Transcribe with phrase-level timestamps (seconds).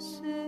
[0.00, 0.40] Si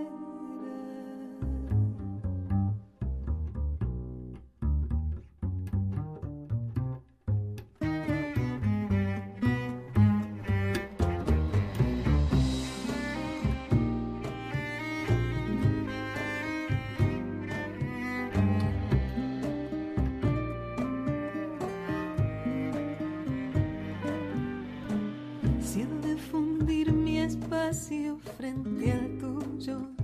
[26.02, 29.11] difundir mi espacio frente a
[29.62, 30.01] 좀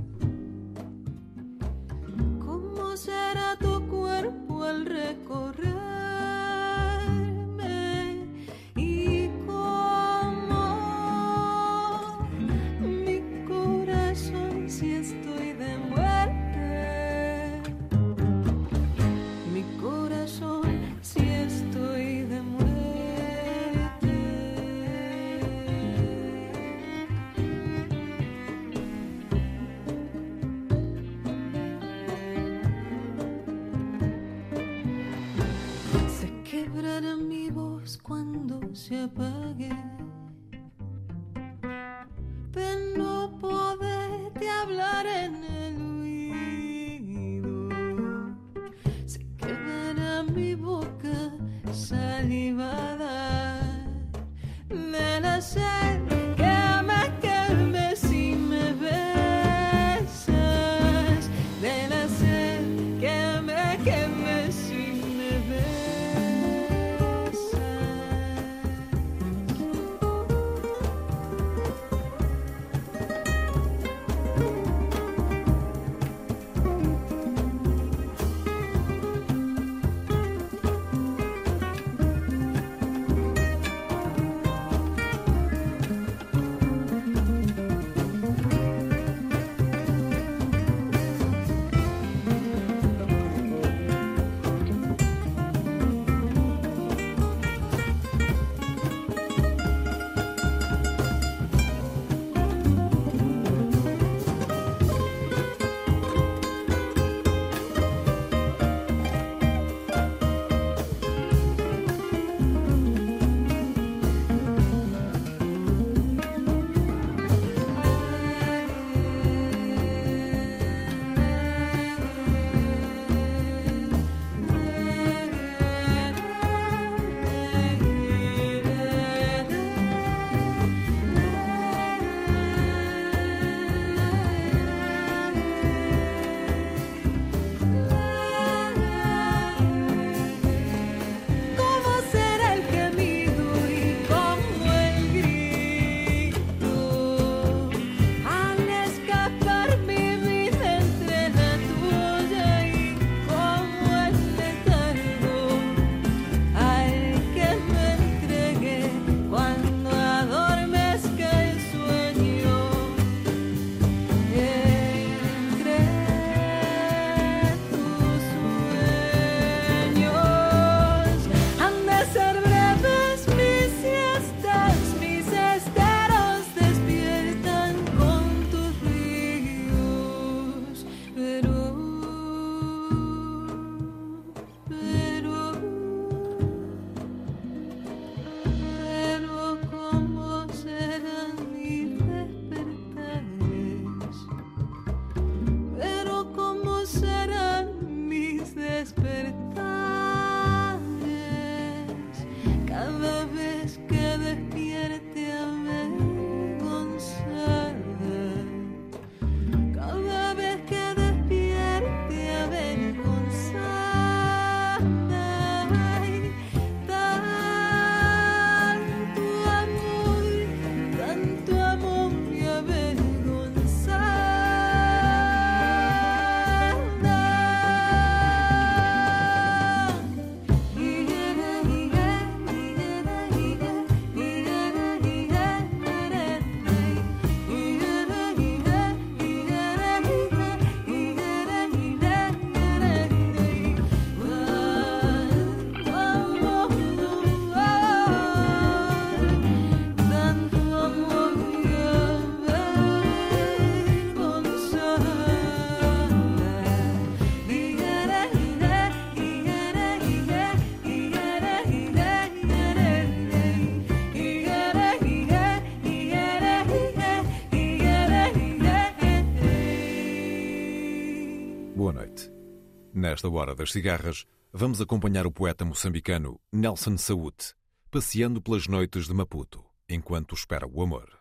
[273.19, 277.53] Nesta hora das cigarras, vamos acompanhar o poeta moçambicano Nelson Saúde,
[277.91, 281.19] passeando pelas noites de Maputo, enquanto espera o amor.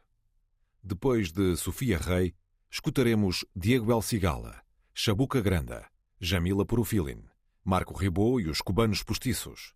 [0.83, 2.35] Depois de Sofia Rei,
[2.69, 4.61] escutaremos Diego El Cigala,
[4.94, 5.89] Chabuca Granda,
[6.19, 7.23] Jamila Porofilin,
[7.65, 9.73] Marco Ribot e os cubanos postiços,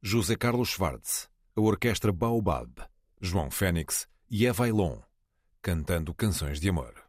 [0.00, 2.84] José Carlos Schwartz, a orquestra Baobab,
[3.20, 5.00] João Fênix e Eva Ailon,
[5.60, 7.03] cantando canções de amor.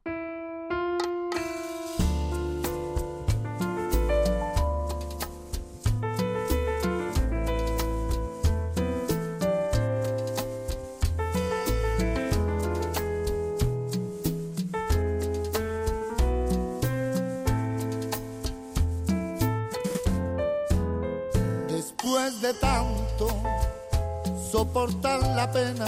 [25.51, 25.85] Pena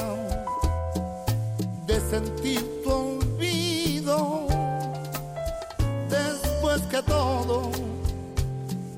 [1.86, 4.48] de sentir tu olvido,
[6.10, 7.72] después que todo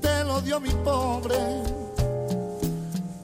[0.00, 1.38] te lo dio mi pobre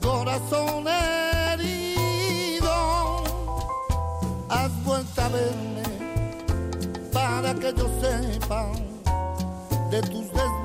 [0.01, 2.73] corazón herido,
[4.49, 5.83] has vuelto a verme
[7.13, 8.67] para que yo sepa
[9.91, 10.56] de tus desventuras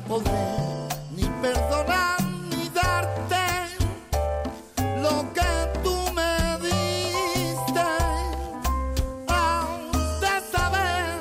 [0.00, 3.46] podré ni perdonar ni darte
[5.02, 5.50] lo que
[5.82, 7.88] tú me diste.
[9.28, 11.20] Has de saber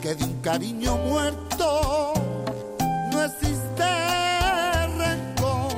[0.00, 2.14] que de un cariño muerto
[3.12, 3.90] no existe
[4.96, 5.72] rencor.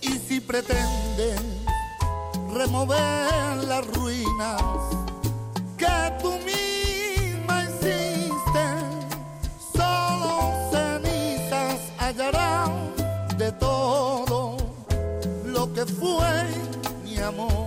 [0.00, 1.40] Y si pretendes
[2.52, 4.62] remover las ruinas
[5.78, 6.59] que tú misma
[17.30, 17.59] amor.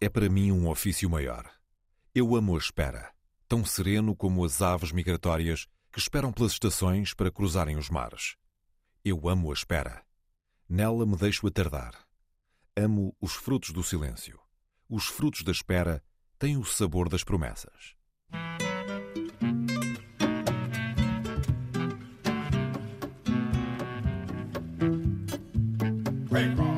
[0.00, 1.50] É para mim um ofício maior.
[2.14, 3.12] Eu amo a espera,
[3.48, 8.36] tão sereno como as aves migratórias que esperam pelas estações para cruzarem os mares.
[9.04, 10.02] Eu amo a espera.
[10.68, 11.94] Nela me deixo atardar.
[12.76, 14.38] Amo os frutos do silêncio.
[14.88, 16.02] Os frutos da espera
[16.38, 17.96] têm o sabor das promessas.
[26.48, 26.77] Una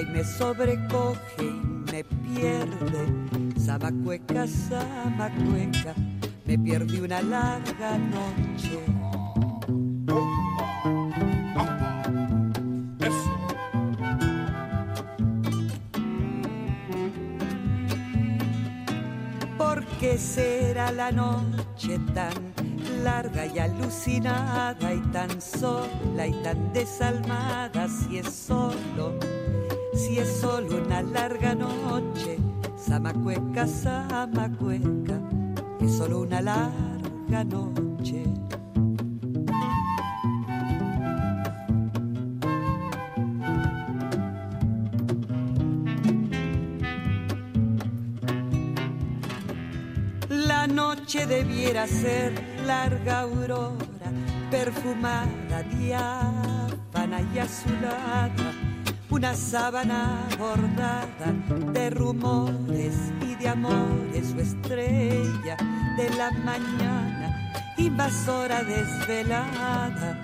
[0.00, 3.06] y me sobrecoge y me pierde.
[3.58, 5.94] Samacueca, Samacueca,
[6.46, 8.78] me pierde una larga noche.
[19.58, 22.32] ¿Por qué será la noche tan
[23.04, 29.18] larga y alucinada y tan sola y tan desalmada si es solo,
[29.94, 32.38] si es solo una larga noche?
[32.76, 35.20] Samacueca, Samacueca,
[35.80, 38.24] es solo una larga noche.
[50.28, 52.32] La noche debiera ser
[52.66, 54.10] larga aurora,
[54.50, 58.49] perfumada, diáfana y azulada,
[59.10, 61.32] una sábana bordada
[61.72, 65.56] de rumores y de amores, su estrella
[65.96, 70.16] de la mañana, invasora desvelada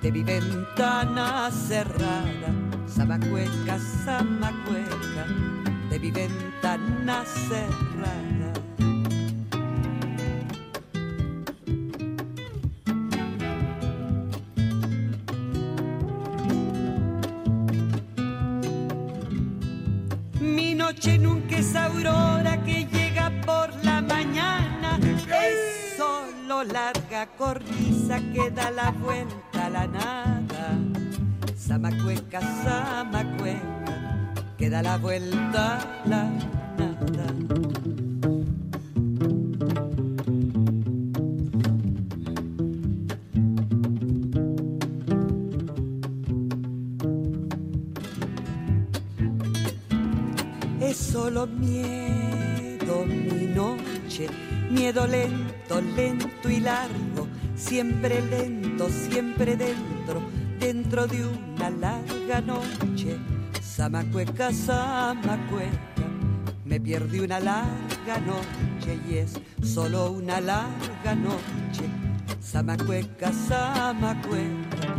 [0.00, 2.54] de mi ventana cerrada,
[2.86, 5.26] Samacueca, Samacueca,
[5.90, 7.89] de mi ventana cerrada.
[27.38, 30.78] Cornisa que da la vuelta la nada.
[31.56, 37.26] Samacueca, Samacueca, que da la vuelta la nada.
[50.80, 54.28] Es solo miedo mi noche,
[54.70, 57.09] miedo lento, lento y largo,
[57.60, 60.22] siempre lento siempre dentro,
[60.58, 63.18] dentro de una larga noche.
[63.60, 66.06] Samacueca, Samacueca,
[66.64, 71.84] me perdí una larga noche y es solo una larga noche.
[72.40, 74.96] Samacueca, Samacueca,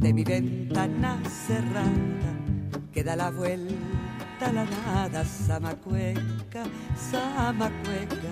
[0.00, 1.90] de mi ventana cerrada,
[2.92, 3.74] queda la vuelta
[4.40, 5.24] a la nada.
[5.24, 6.64] Samacueca,
[7.10, 8.30] Samacueca,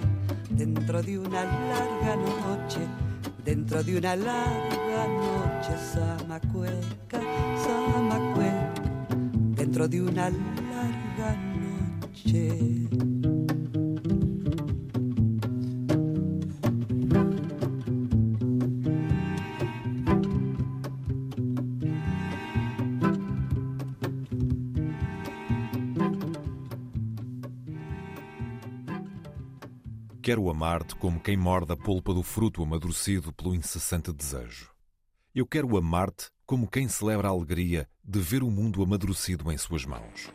[0.51, 3.02] dentro de una larga noche
[3.55, 7.21] dentro de una larga noche samacueca,
[7.63, 8.73] samacueca,
[9.55, 13.22] dentro de una larga noche.
[30.23, 34.73] Quero amar-te como quem morde a polpa do fruto amadurecido pelo incessante desejo.
[35.35, 39.85] Eu quero amar-te como quem celebra a alegria de ver o mundo amadurecido em suas
[39.85, 40.31] mãos.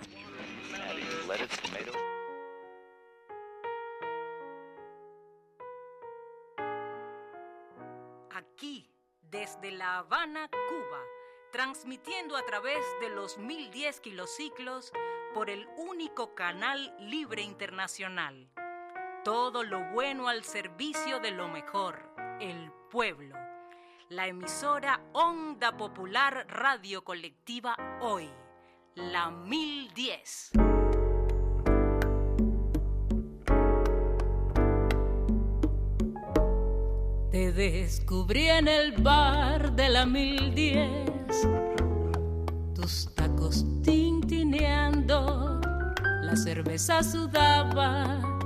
[8.30, 8.92] Aquí,
[9.22, 11.02] desde La Habana, Cuba,
[11.54, 14.92] transmitiendo a través de los 1010 kilociclos
[15.34, 18.50] por el único canal libre internacional
[19.28, 22.00] todo lo bueno al servicio de lo mejor,
[22.40, 23.36] el pueblo.
[24.08, 28.30] La emisora Onda Popular Radio Colectiva Hoy,
[28.96, 30.52] la 1010.
[37.30, 41.12] Te descubrí en el bar de la 1010,
[42.74, 45.60] tus tacos tintineando,
[46.22, 48.37] la cerveza sudaba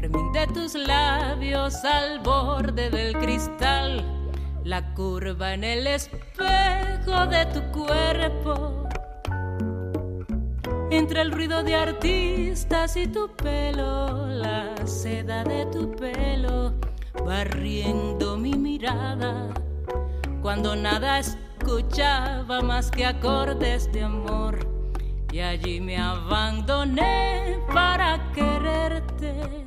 [0.00, 4.04] carmín de tus labios al borde del cristal,
[4.62, 8.86] la curva en el espejo de tu cuerpo,
[10.90, 16.74] entre el ruido de artistas y tu pelo, la seda de tu pelo,
[17.24, 19.48] barriendo mi mirada,
[20.42, 24.58] cuando nada escuchaba más que acordes de amor
[25.32, 29.65] y allí me abandoné para quererte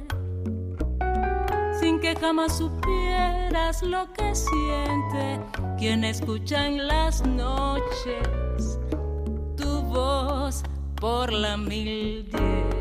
[1.79, 5.39] sin que jamás supieras lo que siente
[5.77, 8.79] quien escucha en las noches
[9.55, 10.63] tu voz
[10.99, 12.78] por la mil diez.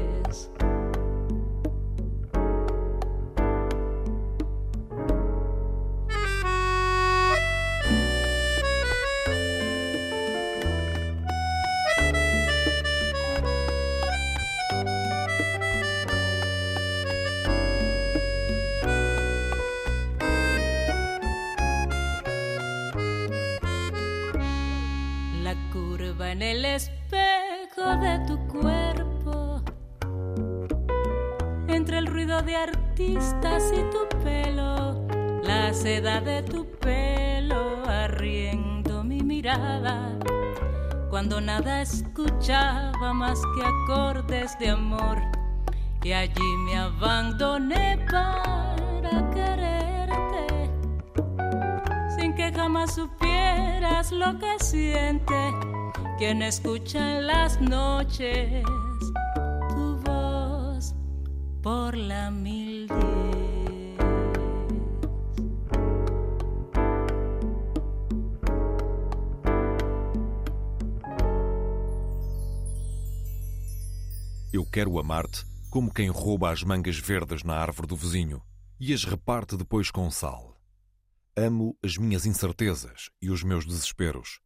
[35.83, 40.19] Seda de tu pelo, arriendo mi mirada,
[41.09, 45.19] cuando nada escuchaba más que acordes de amor,
[46.03, 50.71] y allí me abandoné para quererte,
[52.17, 55.53] sin que jamás supieras lo que siente
[56.19, 58.65] quien escucha en las noches
[59.69, 60.93] tu voz
[61.63, 62.58] por la mil
[74.79, 78.41] quero amar-te como quem rouba as mangas verdes na árvore do vizinho
[78.79, 80.57] e as reparte depois com sal.
[81.37, 84.39] Amo as minhas incertezas e os meus desesperos.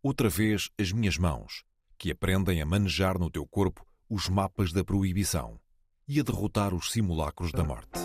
[0.00, 1.64] Outra vez as minhas mãos,
[1.98, 5.58] que aprendem a manejar no teu corpo os mapas da proibição
[6.06, 7.98] e a derrotar os simulacros da morte.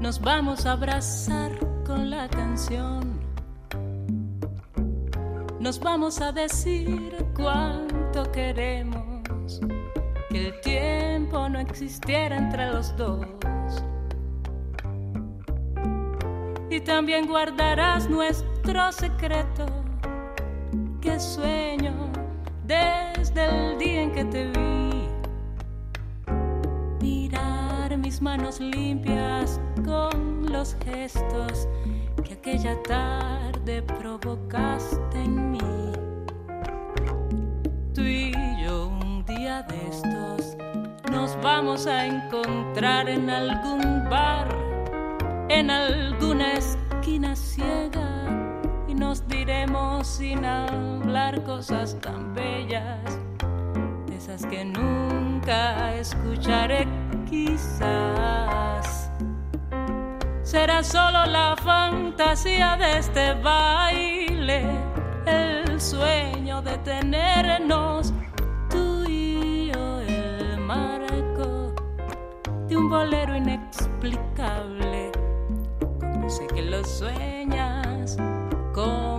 [0.00, 1.52] Nos vamos a abrazar
[1.84, 3.18] con la canción.
[5.58, 9.60] Nos vamos a decir cuánto queremos.
[10.30, 13.26] Que el tiempo no existiera entre los dos.
[16.70, 19.66] Y también guardarás nuestro secreto.
[21.00, 22.10] Que sueño
[22.66, 24.83] desde el día en que te vi
[28.24, 31.68] manos limpias con los gestos
[32.24, 35.92] que aquella tarde provocaste en mí.
[37.92, 38.32] Tú y
[38.64, 40.56] yo un día de estos
[41.12, 44.48] nos vamos a encontrar en algún bar,
[45.50, 48.08] en alguna esquina ciega
[48.88, 53.20] y nos diremos sin hablar cosas tan bellas,
[54.16, 57.03] esas que nunca escucharé
[57.34, 59.10] quizás
[60.42, 64.62] será solo la fantasía de este baile,
[65.26, 68.12] el sueño de tenernos
[68.70, 71.74] tú y yo, el marco
[72.68, 75.10] de un bolero inexplicable,
[76.00, 78.16] como sé que lo sueñas
[78.72, 79.13] como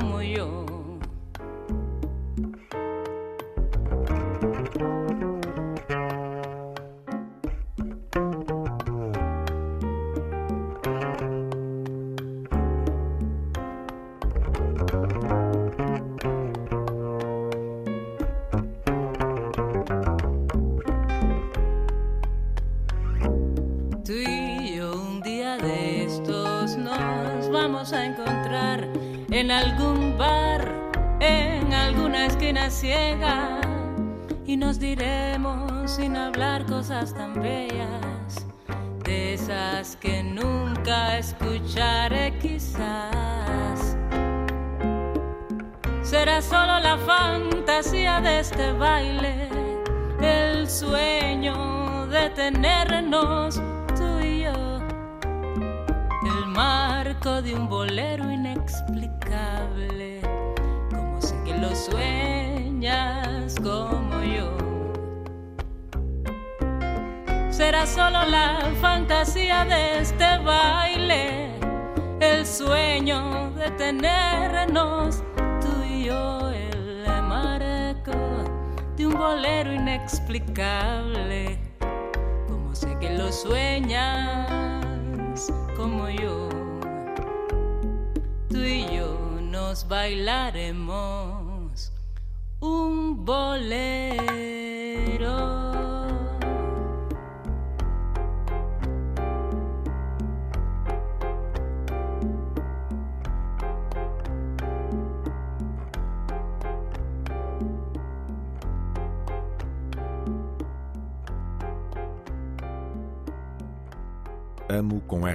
[88.56, 91.92] tú y yo nos bailaremos
[92.62, 94.65] un bolero.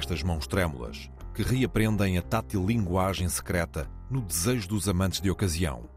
[0.00, 5.88] Estas mãos trêmulas que reaprendem a tátil linguagem secreta no desejo dos amantes de ocasião,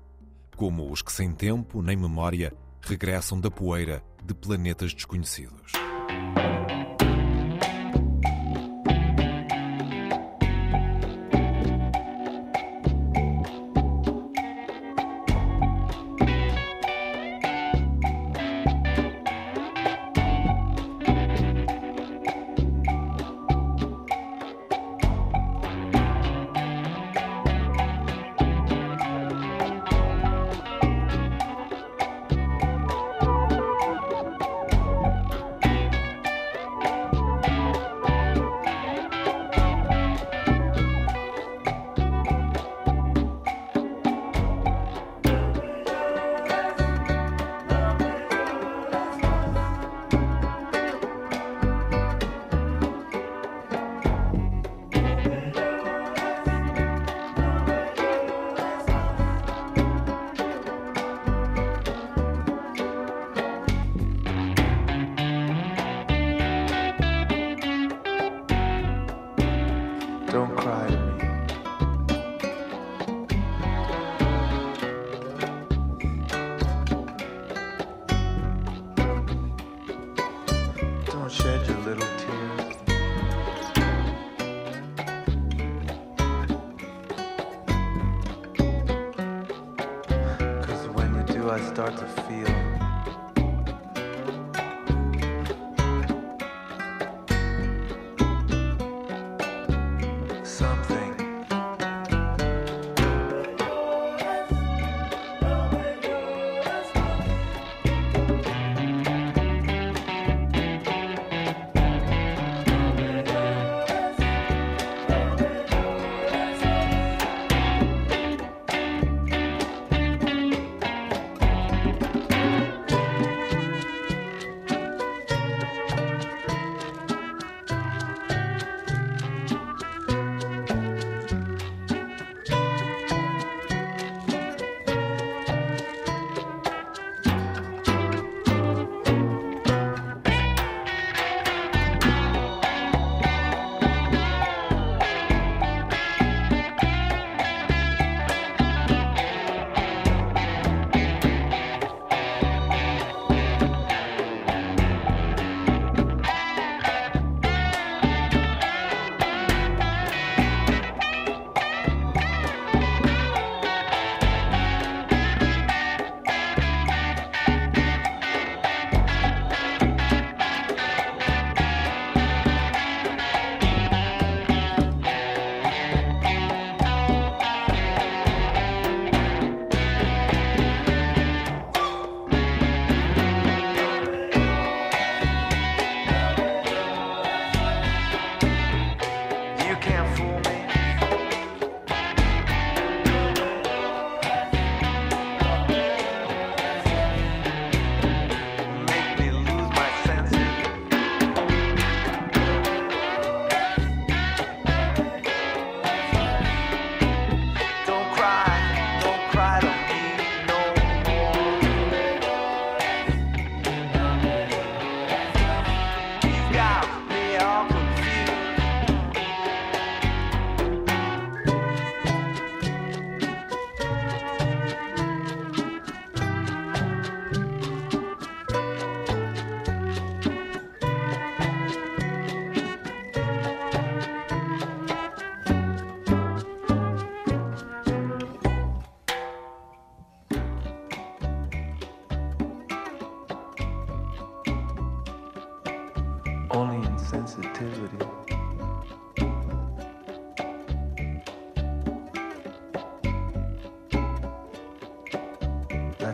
[0.56, 5.72] como os que sem tempo nem memória regressam da poeira de planetas desconhecidos.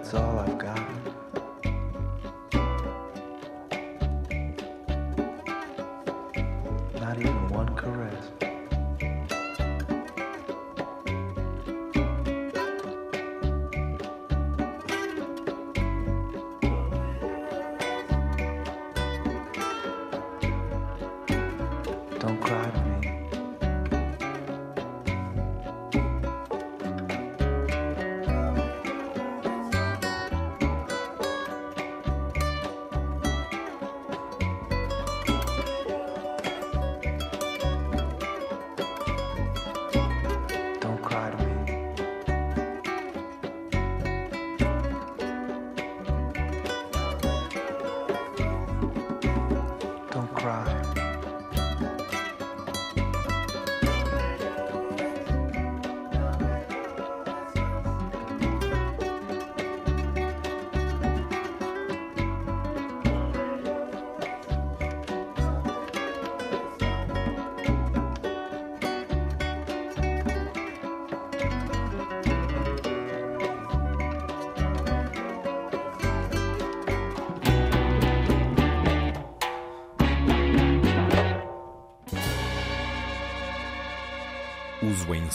[0.10, 0.59] 糟了。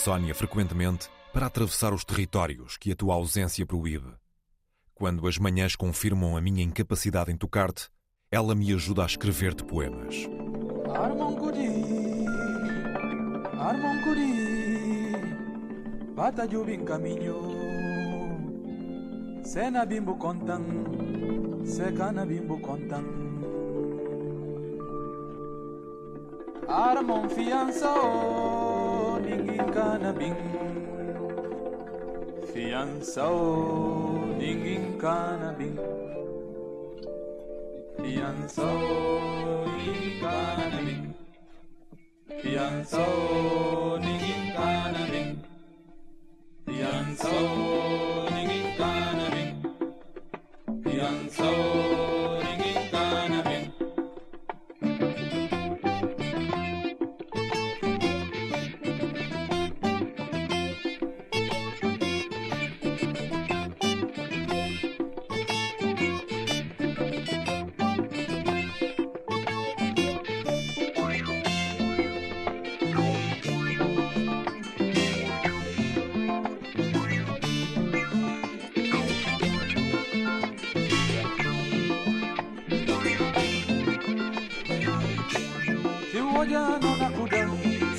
[0.05, 4.13] Insônia frequentemente para atravessar os territórios que a tua ausência proíbe.
[4.95, 7.89] Quando as manhãs confirmam a minha incapacidade em tocar-te,
[8.31, 10.29] ela me ajuda a escrever-te poemas.
[16.15, 16.47] bata
[16.85, 17.37] caminho,
[19.43, 20.65] cena bimbo contan,
[22.29, 23.05] bimbo contan.
[26.69, 28.74] Armon fianza oh
[29.25, 30.39] bing ingkana bing.
[32.53, 33.41] Fianzao
[34.39, 35.79] ning ingkana bing.
[37.99, 41.05] Fianzao ning ingkana bing.
[42.43, 45.33] Fianzao ning ingkana bing.
[46.67, 47.64] Fianso.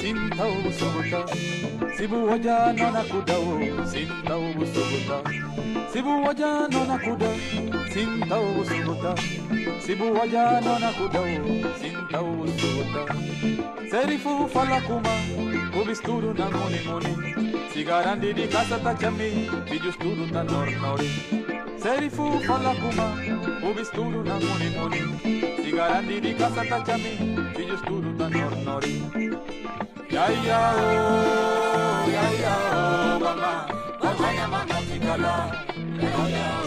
[0.06, 1.26] sinta ubusubuta
[1.98, 3.36] sibu waja nona kuda
[3.91, 5.18] sinta ubusubuta
[5.94, 7.30] sibu waja nona kuda.
[7.94, 9.15] Sinta ubusubuta
[9.86, 11.22] sibu waja nona kuda
[11.82, 13.15] sinta ubusubuta
[13.91, 15.15] serifu fala kuma.
[15.74, 17.13] Kubisturu na moni moni.
[17.74, 19.50] sigarandi di casa ta chami.
[19.70, 21.10] Bijusturu na nor nori.
[21.84, 23.08] Serifu fala kuma.
[23.62, 25.02] Kubisturu na moni moni.
[25.63, 27.13] sigarandi di casa ta chami.
[27.58, 28.96] Bijusturu na nor nori
[30.15, 33.54] yaya o yaya o mama.
[34.01, 35.36] I ya mama tikala
[35.99, 36.64] yaya oh.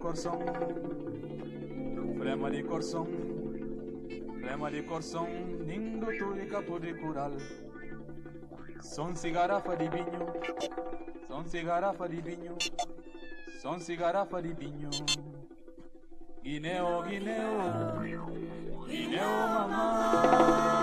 [0.00, 0.38] corção,
[2.18, 3.06] flema de corção,
[4.40, 5.28] flema de corção,
[5.66, 7.32] nindo túnica de cural.
[8.80, 10.32] Son cigarafa de vinho,
[11.28, 12.56] son cigarafa de vinho,
[13.60, 14.90] são cigarafa de vinho.
[16.42, 18.00] Guineo, Guineo,
[18.88, 20.80] Guineo, mamá.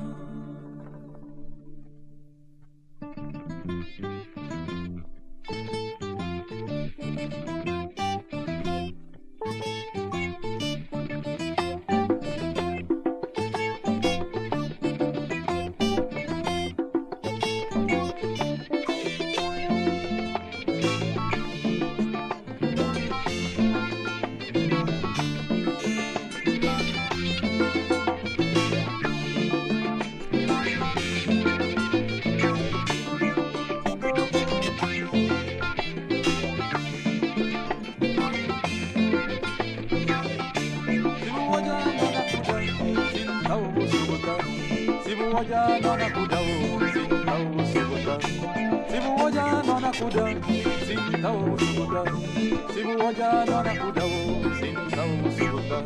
[53.04, 54.10] moja dona kudao
[54.58, 55.78] sinta usuka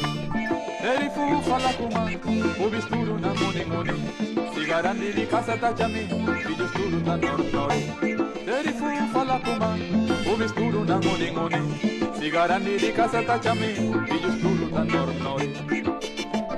[0.90, 2.02] Erifu fala kuma
[2.66, 3.92] ubisturu na mone mone
[4.54, 6.02] Sigarandi di casa tajami
[6.46, 7.80] bijusturu na nornore
[8.58, 9.70] Erifu fala kuma
[10.32, 11.60] ubisturu na mone mone
[12.20, 13.68] Sigarandi di casa tajami
[14.08, 15.48] bijusturu na nornore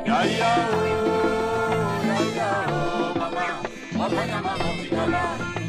[0.07, 0.87] Ya ya oh
[2.09, 3.44] ya ya oh mama
[3.96, 4.55] mama mama
[4.92, 5.60] mama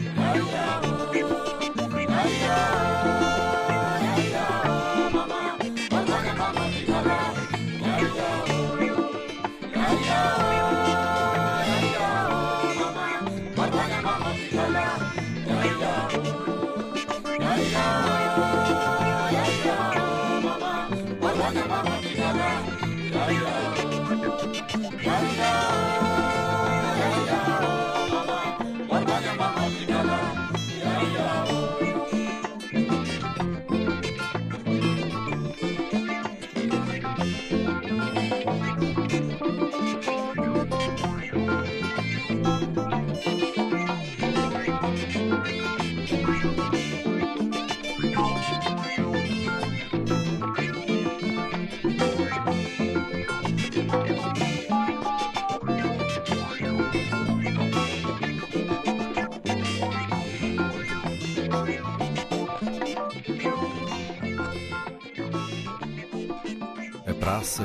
[14.62, 15.14] Mama,
[15.48, 16.11] Mama.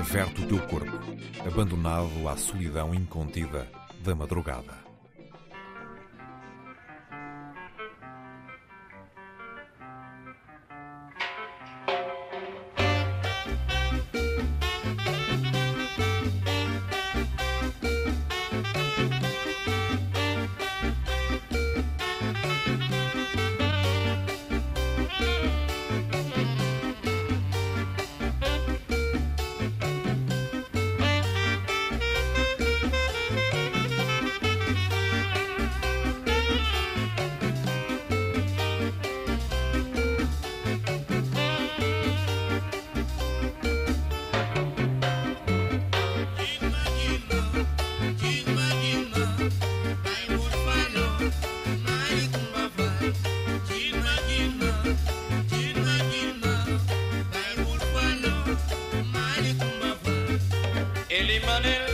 [0.06, 0.98] Praça verte o teu corpo,
[1.46, 3.68] abandonado à solidão incontida
[4.04, 4.74] da madrugada.
[61.46, 61.85] money.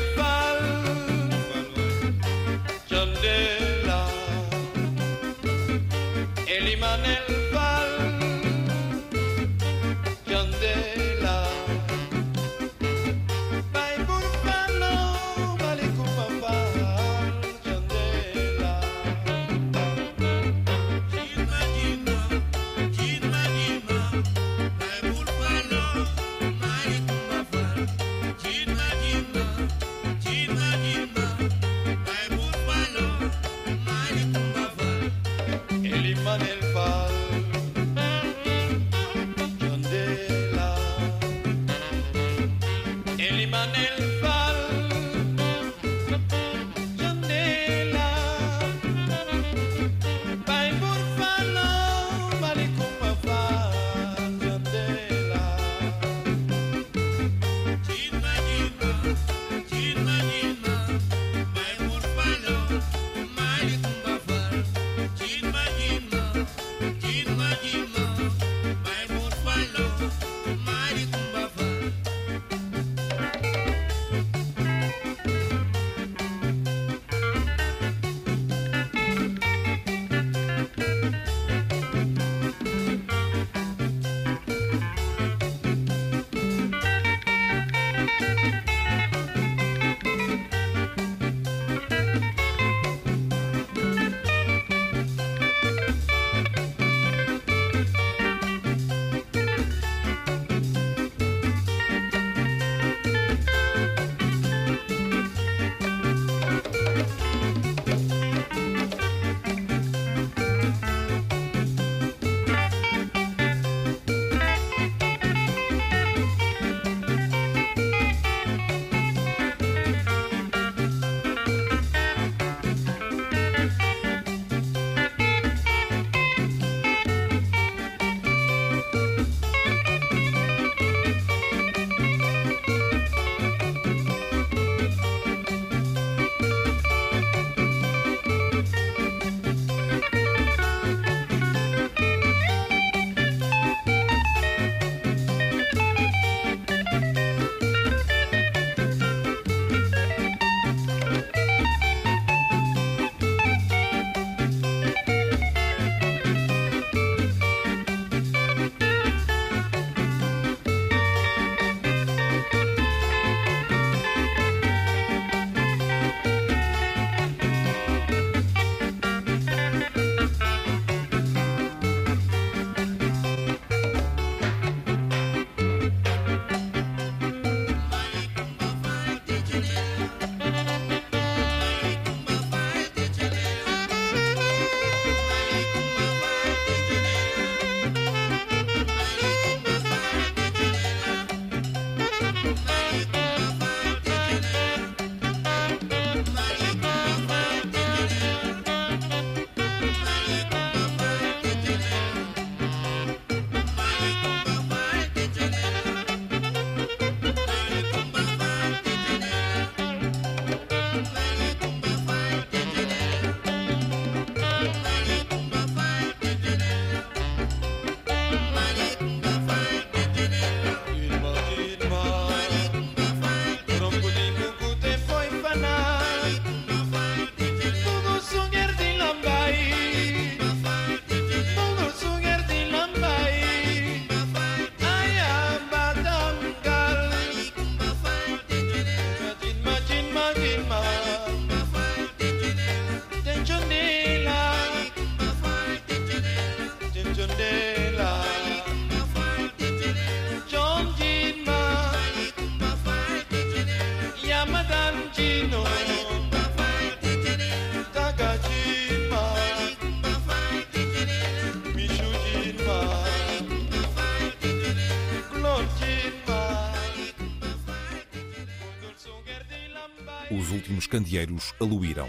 [270.32, 272.08] Os últimos candeeiros aluíram.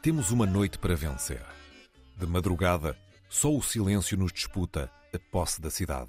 [0.00, 1.42] Temos uma noite para vencer.
[2.16, 2.96] De madrugada,
[3.28, 6.08] só o silêncio nos disputa a posse da cidade.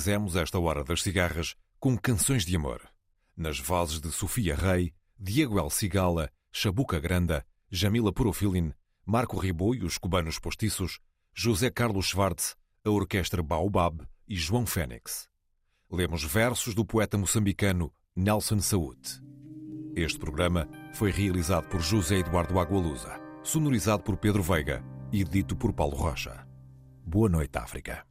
[0.00, 2.80] fizemos esta Hora das Cigarras com canções de amor,
[3.36, 8.72] nas vozes de Sofia Rei, Diego El Cigala Chabuca Granda, Jamila Porofilin,
[9.06, 10.98] Marco Ribou e os cubanos postiços,
[11.32, 15.28] José Carlos Schwartz, a orquestra Baobab e João Fênix.
[15.90, 19.20] Lemos versos do poeta moçambicano Nelson Saúde.
[19.94, 25.72] Este programa foi realizado por José Eduardo Agualusa, sonorizado por Pedro Veiga e dito por
[25.72, 26.46] Paulo Rocha.
[27.04, 28.06] Boa noite, África.